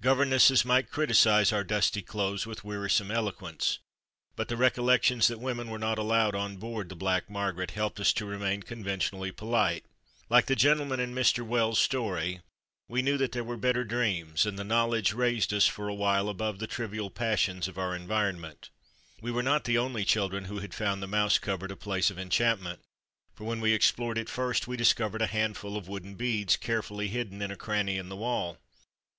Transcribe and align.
Governesses 0.00 0.64
might 0.64 0.90
criticise 0.90 1.52
our 1.52 1.62
dusty 1.62 2.00
clothes 2.00 2.46
with 2.46 2.64
wearisome 2.64 3.10
eloquence, 3.10 3.78
but 4.34 4.48
the 4.48 4.56
recollection 4.56 5.18
that 5.28 5.38
women 5.38 5.68
were 5.68 5.78
not 5.78 5.98
allowed 5.98 6.34
on 6.34 6.56
board 6.56 6.88
the 6.88 6.96
Black 6.96 7.28
Mar 7.28 7.52
garet 7.52 7.72
helped 7.72 8.00
us 8.00 8.14
to 8.14 8.24
remain 8.24 8.62
conventionally 8.62 9.32
polite. 9.32 9.84
Like 10.30 10.46
the 10.46 10.56
gentleman 10.56 10.98
in 10.98 11.14
Mr. 11.14 11.44
Wells's 11.46 11.82
story, 11.84 12.40
we 12.88 13.02
knew 13.02 13.18
that 13.18 13.32
there 13.32 13.44
were 13.44 13.58
better 13.58 13.84
dreams, 13.84 14.46
and 14.46 14.58
the 14.58 14.64
knowledge 14.64 15.12
raised 15.12 15.52
us 15.52 15.66
for 15.66 15.88
a 15.88 15.94
while 15.94 16.30
AN 16.30 16.36
ENCHANTED 16.36 16.38
PLACE 16.38 16.46
7 16.48 16.48
above 16.54 16.58
the 16.58 16.74
trivial 16.74 17.10
passions 17.10 17.68
of 17.68 17.76
our 17.76 17.94
environ 17.94 18.40
ment. 18.40 18.70
We 19.20 19.30
were 19.30 19.42
not 19.42 19.64
the 19.64 19.76
only 19.76 20.06
children 20.06 20.46
who 20.46 20.60
had 20.60 20.72
found 20.72 21.02
the 21.02 21.06
mouse 21.06 21.38
cupboard 21.38 21.70
a 21.70 21.76
place 21.76 22.10
of 22.10 22.18
enchantment, 22.18 22.80
for 23.34 23.44
when 23.44 23.60
we 23.60 23.74
explored 23.74 24.16
it 24.16 24.30
first 24.30 24.66
we 24.66 24.78
discovered 24.78 25.20
a 25.20 25.26
handful 25.26 25.76
of 25.76 25.86
wooden 25.86 26.14
beads 26.14 26.56
carefully 26.56 27.08
hidden 27.08 27.42
in 27.42 27.50
a 27.50 27.56
cranny 27.56 27.98
in 27.98 28.08
the 28.08 28.16
wall. 28.16 28.56